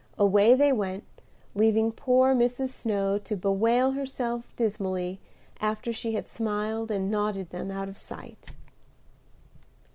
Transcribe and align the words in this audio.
Away 0.17 0.55
they 0.55 0.73
went, 0.73 1.03
leaving 1.53 1.91
poor 1.91 2.33
Mrs. 2.33 2.69
Snow 2.69 3.19
to 3.19 3.35
bewail 3.35 3.91
herself 3.91 4.49
dismally 4.55 5.19
after 5.59 5.93
she 5.93 6.13
had 6.15 6.25
smiled 6.25 6.89
and 6.89 7.11
nodded 7.11 7.51
them 7.51 7.69
out 7.69 7.87
of 7.87 7.99
sight. 7.99 8.49